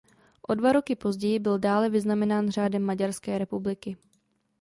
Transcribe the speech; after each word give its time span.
O 0.41 0.53
dva 0.55 0.73
roky 0.73 0.95
později 0.95 1.39
byl 1.39 1.59
dále 1.59 1.89
vyznamenán 1.89 2.49
řádem 2.49 2.83
Maďarské 2.83 3.37
republiky. 3.37 3.97